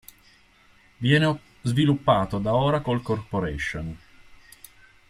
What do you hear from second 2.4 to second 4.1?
Oracle Corporation.